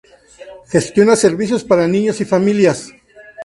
Gestiona 0.65 1.15
servicios 1.15 1.63
para 1.63 1.87
niños 1.87 2.19
y 2.21 2.25
familias. 2.25 2.91